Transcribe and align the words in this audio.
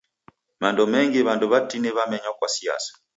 Mando 0.61 0.83
menmgi 0.91 1.19
w'andu 1.25 1.45
w'atini 1.51 1.89
wamenywa 1.97 2.31
kwa 2.37 2.47
siasa. 2.55 2.91